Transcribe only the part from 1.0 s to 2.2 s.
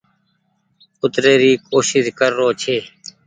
تري ري ڪوشش